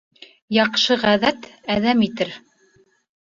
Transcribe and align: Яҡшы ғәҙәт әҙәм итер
Яҡшы 0.55 0.95
ғәҙәт 1.03 1.45
әҙәм 1.75 2.01
итер 2.07 2.33